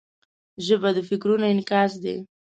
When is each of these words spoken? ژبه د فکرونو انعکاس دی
ژبه 0.65 0.89
د 0.95 0.97
فکرونو 1.09 1.45
انعکاس 1.51 1.91
دی 2.03 2.15